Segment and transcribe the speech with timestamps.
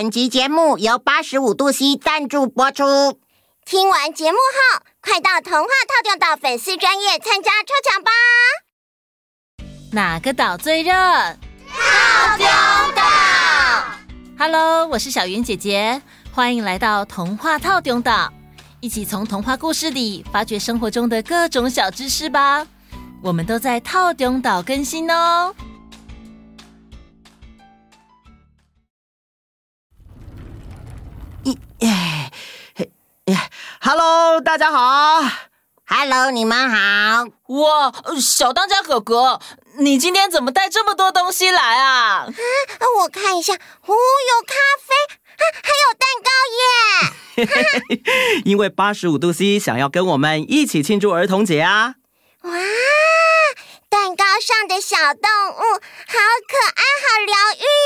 [0.00, 2.84] 本集节目由八十五度 C 赞助播出。
[3.64, 8.12] 听完节目后，快到童话套中岛粉丝专业参加抽奖吧！
[9.90, 10.92] 哪个岛最热？
[10.92, 12.46] 透中
[12.94, 13.02] 岛。
[14.38, 18.32] Hello，我是小云姐姐，欢迎来到童话套中岛，
[18.78, 22.64] 一起从童话故事里发掘生活中的各种小知识吧。
[23.20, 25.52] 我们都在套中岛更新哦。
[31.48, 32.30] 耶，
[33.24, 33.36] 耶
[33.80, 35.22] ，Hello，大家好
[35.86, 37.24] ，Hello，你们好。
[37.46, 39.40] 哇，小当家哥哥，
[39.78, 42.26] 你今天怎么带这么多东西来啊？
[42.26, 42.32] 啊，
[43.00, 43.58] 我看一下，哦，
[43.88, 44.94] 有咖啡，
[45.36, 46.30] 啊，还有蛋糕
[47.96, 48.42] 耶！
[48.44, 51.94] 因为八十五度 C 想要跟我们一起庆祝儿童节啊！
[52.42, 52.52] 哇，
[53.88, 57.77] 蛋糕上的小动物好可爱，好疗愈哦。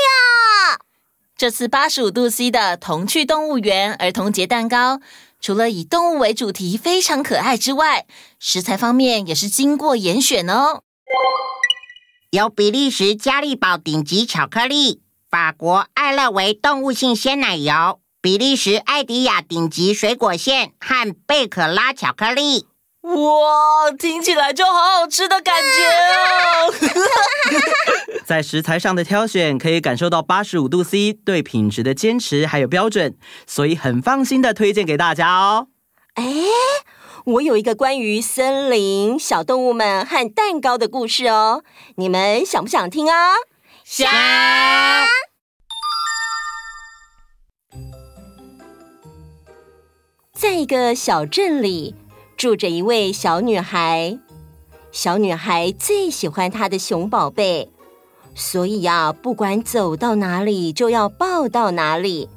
[1.35, 5.01] 这次八十五度 C 的童趣动物园儿童节蛋糕，
[5.41, 8.05] 除了以动物为主题非常可爱之外，
[8.39, 10.83] 食材方面也是经过严选哦。
[12.29, 22.67] 有比利时加利堡顶级巧克力、法国爱乐维动物性鲜奶油、比利时艾迪亚顶级水果馅和贝可拉巧克力。
[23.03, 26.73] 哇，听起来就好好吃的感觉哦！
[28.25, 35.67] 在食材上的挑选，可以感受到八十五度 C 对品质的坚持还有标准，所以很放心的推荐给大家哦。
[36.13, 36.23] 哎，
[37.25, 41.63] 我有一个关于森林、小动物们和蛋糕的故事哦，
[41.97, 43.33] 你们想不想听啊？
[43.83, 44.09] 想。
[50.33, 51.95] 在一个小镇里。
[52.43, 54.19] 住着一位小女孩，
[54.91, 57.69] 小女孩最喜欢她的熊宝贝，
[58.35, 62.27] 所以呀，不管走到哪里就要抱到哪里。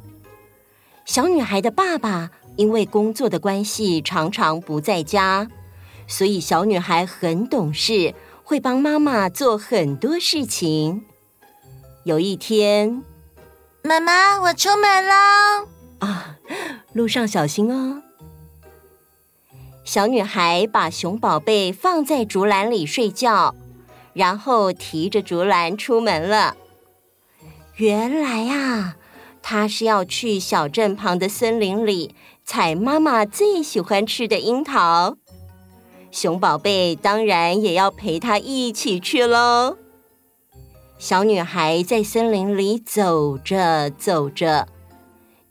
[1.05, 5.49] 小女孩的爸爸因为工作的关系常常不在家，
[6.07, 8.15] 所以小女孩很懂事，
[8.45, 11.05] 会帮妈妈做很多事情。
[12.05, 13.03] 有一天，
[13.83, 15.69] 妈妈，我出门喽！
[15.99, 16.37] 啊，
[16.93, 18.05] 路上小心哦。
[19.87, 23.55] 小女孩把熊宝贝放在竹篮里睡觉，
[24.15, 26.57] 然后提着竹篮出门了。
[27.77, 28.97] 原来啊，
[29.41, 35.17] 她是要去小镇旁的森林里采妈妈最喜欢吃的樱桃。
[36.11, 39.77] 熊宝贝当然也要陪她一起去喽。
[40.99, 44.67] 小女孩在森林里走着走着，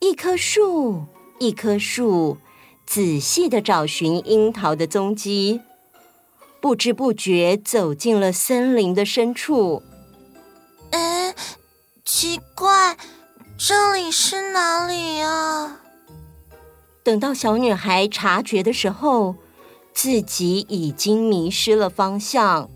[0.01, 1.05] 一棵树，
[1.39, 2.37] 一棵树。
[2.85, 5.61] 仔细的找寻樱桃的踪迹，
[6.61, 9.83] 不知不觉走进了森林的深处。
[10.91, 11.35] 哎，
[12.05, 12.95] 奇怪，
[13.57, 15.81] 这里是哪里啊？
[17.03, 19.35] 等到小女孩察觉的时候，
[19.93, 22.69] 自己已经迷失了方向。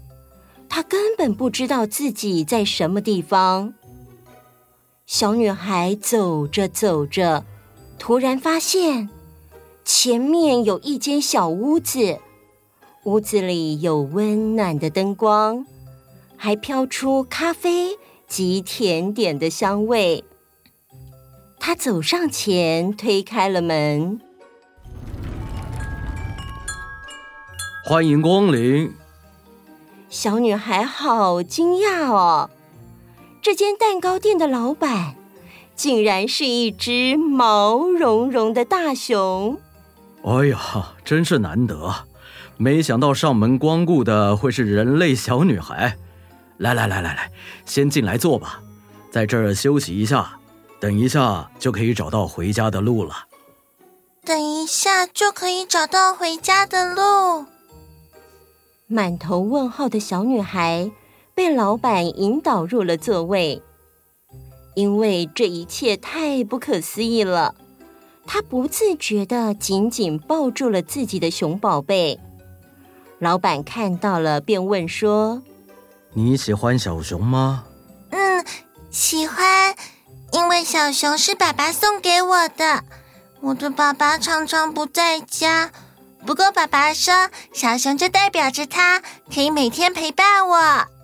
[0.68, 3.74] 她根本不知道自己在什么地方。
[5.06, 7.46] 小女孩走着走着，
[7.98, 9.10] 突然发现。
[9.92, 12.20] 前面有一间小屋子，
[13.06, 15.66] 屋子里有温暖的灯光，
[16.38, 20.24] 还飘出咖啡及甜点的香味。
[21.60, 24.22] 她走上前，推开了门。
[27.84, 28.94] 欢迎光临。
[30.08, 32.52] 小女孩好惊讶哦！
[33.42, 35.16] 这间蛋糕店的老板，
[35.76, 39.60] 竟然是一只毛茸茸的大熊。
[40.24, 41.94] 哎呀，真是难得！
[42.58, 45.98] 没想到上门光顾的会是人类小女孩。
[46.58, 47.32] 来来来来来，
[47.66, 48.62] 先进来坐吧，
[49.10, 50.38] 在这儿休息一下，
[50.78, 53.28] 等一下就可以找到回家的路了。
[54.26, 57.46] 等一下就可以找到回家的路？
[58.88, 60.92] 满头问号的小女孩
[61.34, 63.62] 被老板引导入了座位，
[64.76, 67.56] 因为这一切太不可思议了。
[68.32, 72.20] 他不自觉的紧紧抱住了自己的熊宝贝。
[73.18, 75.42] 老板看到了，便问说
[76.14, 77.64] ：“你喜欢小熊吗
[78.14, 78.46] ？”“嗯，
[78.92, 79.76] 喜欢，
[80.32, 82.84] 因为小熊是爸爸送给我的。
[83.42, 85.72] 我的爸爸常常不在家，
[86.24, 89.02] 不过爸爸说，小熊就代表着他
[89.34, 90.56] 可以每天陪伴我。”“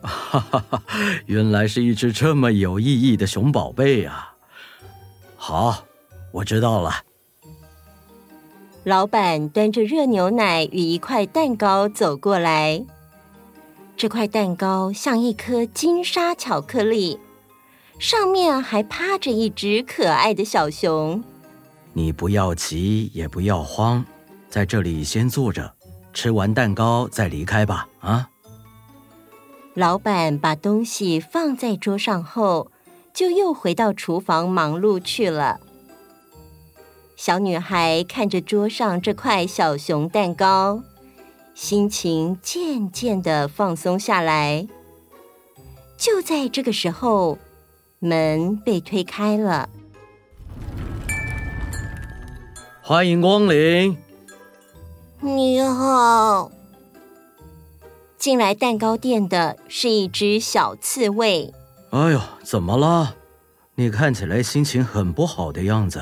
[0.07, 0.83] 哈哈哈，
[1.25, 4.35] 原来是一只这么有意义的熊宝贝啊
[5.35, 5.83] ！”“好，
[6.31, 7.01] 我知道了。”
[8.85, 12.85] 老板端着热牛奶与一块蛋糕走过来，
[13.97, 17.19] 这块蛋糕像一颗金沙巧克力，
[17.97, 21.23] 上面还趴着一只可爱的小熊。
[21.93, 24.05] 你不要急，也不要慌，
[24.49, 25.73] 在这里先坐着，
[26.13, 27.87] 吃完蛋糕再离开吧。
[28.01, 28.29] 啊！
[29.73, 32.69] 老板把东西放在桌上后，
[33.11, 35.59] 就又回到厨房忙碌去了。
[37.15, 40.83] 小女孩看着桌上这块小熊蛋糕，
[41.53, 44.67] 心情渐渐的放松下来。
[45.97, 47.37] 就在这个时候，
[47.99, 49.69] 门被推开了。
[52.81, 53.97] 欢迎光临。
[55.21, 56.51] 你好。
[58.17, 61.53] 进来蛋糕店的是一只小刺猬。
[61.91, 63.15] 哎呦，怎么了？
[63.75, 66.01] 你看起来心情很不好的样子。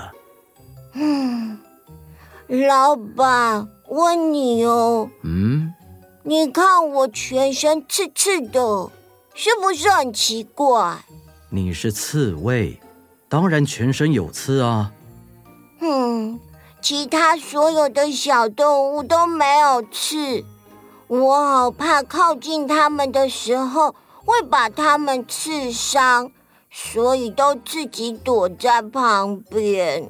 [0.93, 1.59] 嗯，
[2.47, 5.09] 老板，问你哦。
[5.23, 5.73] 嗯。
[6.23, 8.89] 你看我全身刺刺的，
[9.33, 10.97] 是不是很奇怪？
[11.49, 12.79] 你是刺猬，
[13.27, 14.91] 当然全身有刺啊。
[15.81, 16.39] 嗯。
[16.81, 20.43] 其他所有的小动物都没有刺，
[21.07, 23.95] 我好怕靠近它们的时候
[24.25, 26.29] 会把它们刺伤，
[26.69, 30.09] 所以都自己躲在旁边。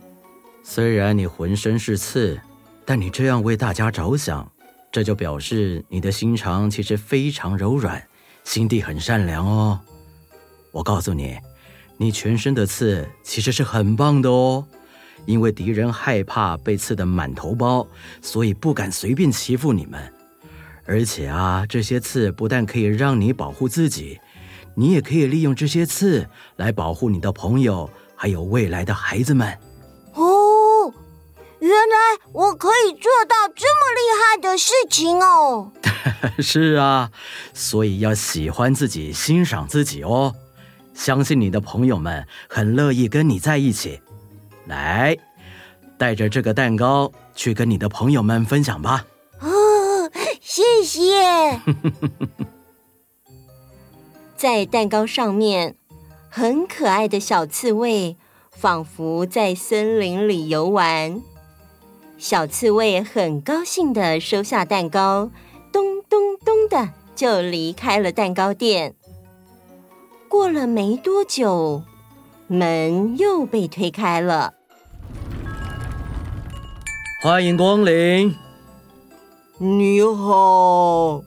[0.66, 2.40] 虽然你浑身是刺，
[2.86, 4.50] 但你这样为大家着想，
[4.92, 8.02] 这就表示你的心肠其实非常柔软，
[8.46, 9.80] 心地很善良哦。
[10.72, 11.38] 我告诉你，
[11.98, 14.66] 你全身的刺其实是很棒的哦。
[15.26, 17.86] 因为敌人害怕被刺得满头包，
[18.22, 20.02] 所以不敢随便欺负你们。
[20.86, 24.20] 而且啊，这些刺不但可以让你保护自己，
[24.76, 29.58] 你也可以利用这些刺来保护你的朋友，还有未来的孩子们。
[31.64, 31.96] 哦，原来
[32.34, 35.72] 我可以做到这么厉害的事情哦！
[36.40, 37.10] 是啊，
[37.54, 40.36] 所以要喜欢自己，欣赏自己哦。
[40.94, 44.02] 相信你的朋友们很乐意跟你在一起。
[44.66, 45.18] 来，
[45.98, 49.06] 带着这个蛋糕去跟你的朋友们分享吧。
[49.40, 50.12] 哦，
[50.42, 51.60] 谢谢。
[54.36, 55.78] 在蛋糕上面，
[56.30, 58.18] 很可爱的小刺猬
[58.52, 61.22] 仿佛在森林里游玩。
[62.24, 65.30] 小刺猬很高兴的收下蛋糕，
[65.74, 68.96] 咚咚咚的就离开了蛋糕店。
[70.30, 71.84] 过了没多久。
[72.48, 74.54] 门又被推开了。
[77.22, 78.34] 欢迎光临。
[79.58, 81.22] 你好。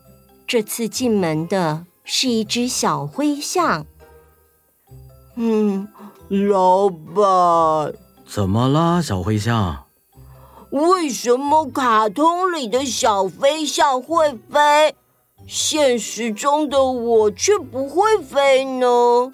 [0.46, 3.84] 这次进门的是一只小灰象。
[5.34, 5.88] 嗯，
[6.31, 7.92] 老板。
[8.26, 9.85] 怎么啦，小灰象？
[10.76, 14.94] 为什么卡通里的小飞象会飞，
[15.46, 19.32] 现实中的我却不会飞呢？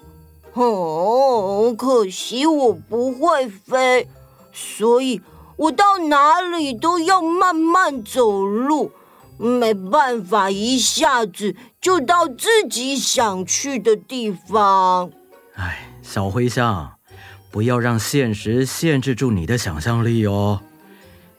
[0.53, 4.07] 哦，可惜我不会飞，
[4.53, 5.21] 所以
[5.57, 8.91] 我到哪里都要慢慢走路，
[9.37, 15.11] 没办法一下子就到自己想去的地方。
[15.55, 16.93] 哎，小灰象，
[17.51, 20.61] 不要让现实限制住你的想象力哦。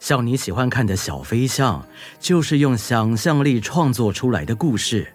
[0.04, 1.82] 像你喜欢看的小飞象，
[2.20, 5.10] 就是用想象力创作出来的故事。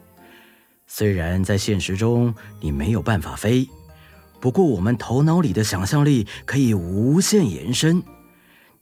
[0.87, 3.69] 虽然在现实中你没有办法飞。
[4.39, 8.01] 不过，我们头脑里的想象力可以无限延伸。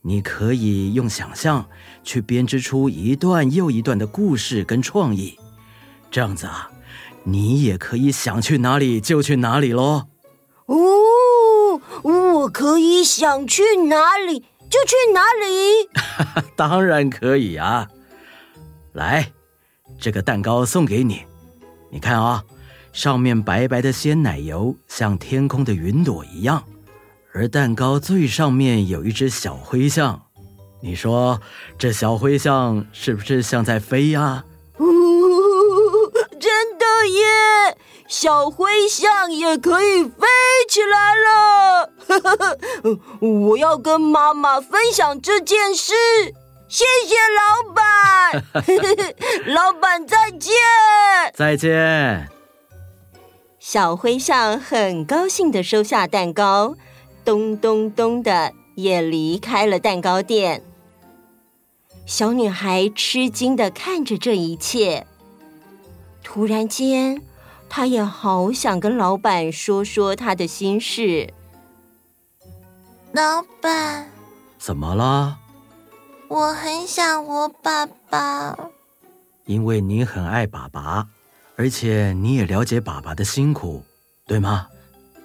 [0.02, 1.68] 你可以用想象
[2.06, 5.38] 去编织出一段又一段的故事跟创意。
[6.10, 6.72] 这样子啊，
[7.26, 10.06] 你也可以想去哪里就去哪里喽。
[10.68, 15.90] 哦，我可以想去哪里就去哪里。
[16.56, 17.88] 当然可以啊。
[18.94, 19.32] 来，
[20.00, 21.24] 这个蛋糕送给你，
[21.90, 22.44] 你看啊。
[22.94, 26.64] 上面白白的鲜奶油像天空的云朵一样，
[27.32, 30.24] 而蛋糕最上面有一只小灰象。
[30.82, 31.40] 你说
[31.78, 34.44] 这小灰象是不是像在飞呀？
[34.78, 34.86] 哦，
[36.40, 37.78] 真的耶！
[38.08, 40.26] 小灰象也可以飞
[40.70, 41.92] 起来了。
[43.50, 45.94] 我要跟妈妈分享这件事。
[46.70, 48.44] 谢谢老板，
[49.54, 50.54] 老板再见。
[51.34, 52.30] 再见。
[53.60, 56.76] 小灰象很高兴的收下蛋糕，
[57.24, 60.64] 咚咚咚的也离开了蛋糕店。
[62.06, 65.06] 小女孩吃惊的看着这一切，
[66.24, 67.22] 突然间，
[67.70, 71.34] 她也好想跟老板说说他的心事。
[73.12, 74.10] 老板，
[74.58, 75.38] 怎么了？
[76.28, 78.58] 我很想我爸爸。
[79.46, 81.08] 因为你很爱爸爸。
[81.60, 83.84] 而且你也了解爸爸的辛苦，
[84.28, 84.68] 对吗？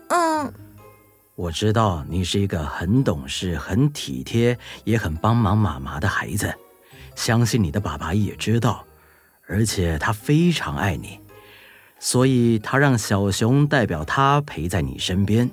[0.09, 0.51] 嗯，
[1.35, 6.51] 我知道你是一个很懂事、很体贴，也很帮忙妈妈的孩子。
[7.15, 8.83] 相信你的爸爸也知道，
[9.47, 11.21] 而且他非常爱你，
[12.05, 15.49] 所以他让小熊代表他陪在你身边。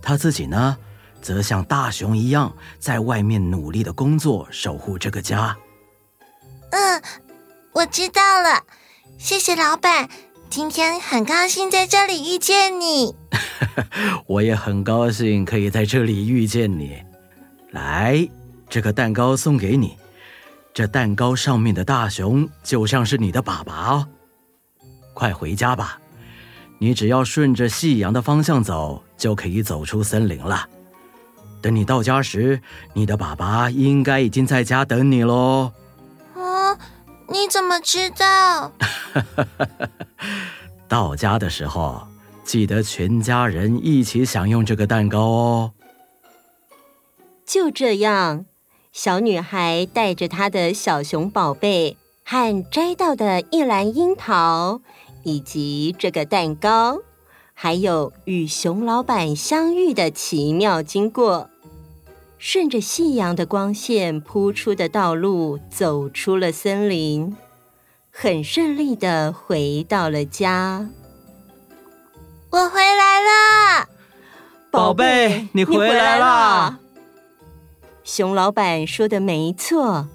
[0.00, 0.74] 他自己呢，
[1.20, 5.54] 则像大熊一样，在外面努力的工作，守护这个家。
[6.70, 7.02] 嗯，
[7.72, 8.64] 我知道了，
[9.18, 10.08] 谢谢老板。
[10.48, 13.14] 今天很高兴在这里遇见你。
[14.26, 17.02] 我也很高兴可以在这里遇见你。
[17.72, 18.26] 来，
[18.70, 19.98] 这个蛋糕送给你。
[20.72, 24.08] 这蛋糕上面的大熊就像是你的爸爸哦。
[25.16, 25.98] 快回家吧，
[26.76, 30.68] 你只要顺着夕阳的方向走，就可以走出森林了。
[31.62, 32.60] 等你到家时，
[32.92, 35.72] 你的爸爸应该已经在家等你喽。
[37.28, 38.72] 你怎么知道？
[40.86, 42.06] 到家的时候，
[42.44, 45.72] 记得全家人一起享用这个蛋糕哦。
[47.46, 48.44] 就这样，
[48.92, 54.80] 小女孩带着她的小熊宝贝和摘到的一篮樱桃，
[55.26, 57.00] 以及这个蛋糕，
[57.52, 61.50] 还有与熊老板相遇的奇妙经过。
[62.38, 67.36] 顺着夕阳的光线铺出的道路，走出了森林，
[68.12, 70.88] 很顺利的回到了家。
[72.50, 73.88] 我回来了，
[74.70, 76.78] 宝贝，你回来了。
[78.04, 80.06] 熊老板说的没错，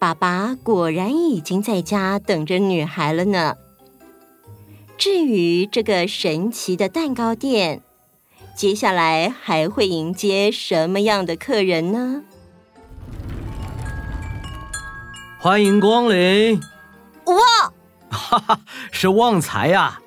[0.00, 3.54] 爸爸果然已经在家等着女孩了呢。
[5.04, 7.82] 至于这个神奇的蛋糕店，
[8.54, 12.22] 接下来还会迎接什么样的客人呢？
[15.40, 16.60] 欢迎光临！
[17.24, 17.34] 哇，
[18.12, 18.60] 哈哈，
[18.92, 20.00] 是旺财呀！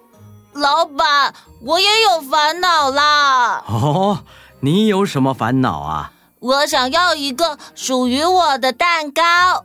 [0.54, 3.66] 老板，我也有烦恼啦。
[3.68, 4.24] 哦，
[4.62, 6.14] 你有什么烦恼啊？
[6.40, 9.22] 我想要一个属于我的蛋糕。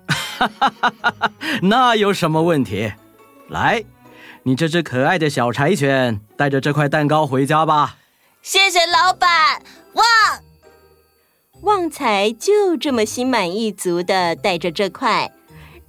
[0.08, 1.30] 哈哈哈哈，
[1.62, 2.92] 那有什么问题？
[3.46, 3.84] 来，
[4.42, 7.96] 你这只可爱的小柴犬，带着这块蛋糕回家吧。
[8.42, 10.04] 谢谢老板，旺
[11.62, 15.30] 旺财就这么心满意足的带着这块，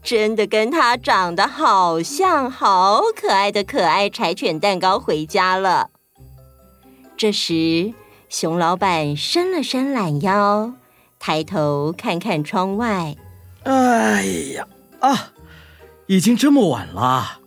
[0.03, 5.89] 真的跟他长得好像、好可爱的可爱柴犬蛋糕回家了。
[7.15, 7.93] 这时，
[8.27, 10.73] 熊老板伸了伸懒腰，
[11.19, 13.15] 抬头看看窗外。
[13.63, 14.67] 哎呀，
[14.99, 15.31] 啊，
[16.07, 17.40] 已经这么晚了。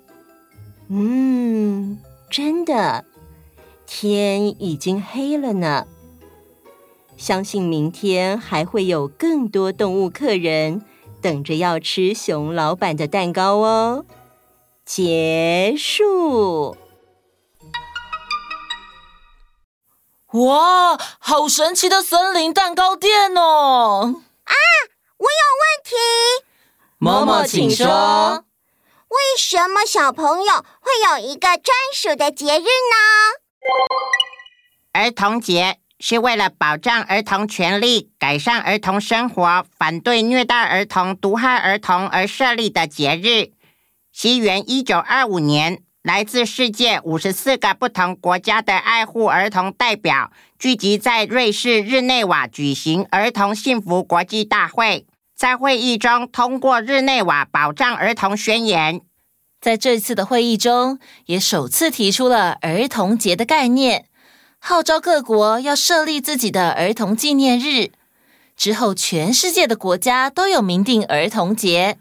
[0.88, 1.98] 嗯，
[2.30, 3.04] 真的。
[3.86, 5.86] 天已经黑了呢，
[7.16, 10.82] 相信明天还会有更多动物客人
[11.20, 14.04] 等着要吃熊老板的蛋糕哦。
[14.84, 16.76] 结束。
[20.32, 24.22] 哇，好神奇的森林蛋糕店哦！
[24.44, 24.54] 啊，
[25.18, 25.94] 我有问题。
[26.98, 28.44] 妈妈，请说。
[29.14, 32.96] 为什么小朋友会有一个专属的节日呢？
[34.92, 43.52] 儿童节是为了保障儿童权利、改善儿童生活、反对虐待儿童、毒害儿童而设立的节日。
[44.10, 59.00] 西元一九二五年，来自世界五十四个不同国家的爱护儿童代表聚集在瑞士日内瓦举行儿童幸福国际大会，在会议中通过《日内瓦保障儿童宣言》。
[59.60, 64.06] 在这次的会议中，也首次提出了儿童节的概念，
[64.58, 67.90] 号召各国要设立自己的儿童纪念日。
[68.56, 71.98] 之后，全世界的国家都有明定儿童节，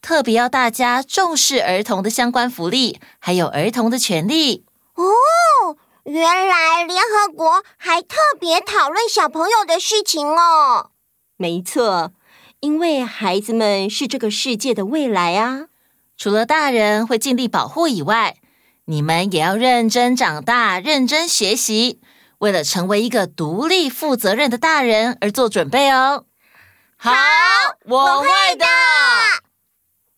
[0.00, 4.64] 特别要大家重视儿童的相关福利，还有儿童的权利。
[4.94, 10.90] 哦，原来联合国还特别讨论小朋友的事情哦。
[11.36, 12.12] 没错，
[12.60, 15.66] 因为孩子们是这个世界的未来啊。
[16.16, 18.36] 除了大人会尽力保护以外，
[18.84, 22.00] 你们也要认真长大，认真学习，
[22.38, 26.26] 为了成为一个独立、负责任的大人而做准备哦。
[26.96, 27.12] 好，
[27.86, 28.66] 我会的。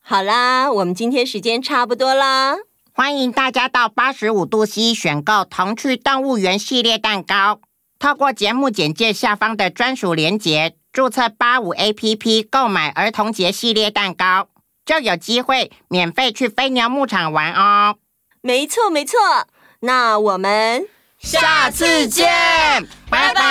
[0.00, 2.56] 好啦，我们今天时间差不多啦，
[2.92, 7.60] 欢迎大家到八十五度 C 选购童趣动物园系列蛋糕，
[8.00, 14.48] 透过节目简介下方的专属链接，注册八五 A P P 购买儿童节系列蛋糕，
[14.84, 17.96] 就有机会免费去飞鸟牧场玩哦。
[18.42, 19.18] 没错没错，
[19.80, 20.86] 那我们
[21.18, 23.40] 下次见，拜拜。
[23.40, 23.48] 啊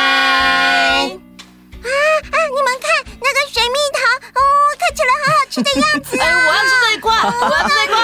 [1.81, 2.37] 啊！
[2.53, 3.99] 你们看那个水蜜桃，
[4.39, 4.41] 哦，
[4.77, 6.15] 看起来好好吃的样子。
[6.21, 7.25] 我要吃这一块，我
[7.57, 7.97] 要吃这一块，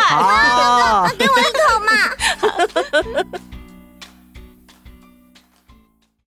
[0.50, 1.91] 哥哥，给我一口嘛。